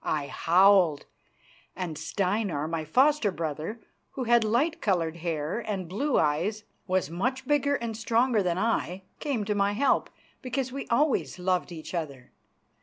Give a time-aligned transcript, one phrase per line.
[0.03, 1.05] I howled,
[1.75, 3.79] and Steinar, my foster brother,
[4.13, 8.57] who had light coloured hair and blue eyes, and was much bigger and stronger than
[8.57, 10.09] I, came to my help,
[10.41, 12.31] because we always loved each other.